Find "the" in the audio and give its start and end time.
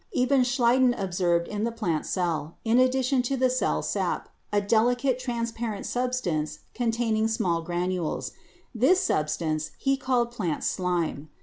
1.63-1.71, 3.37-3.51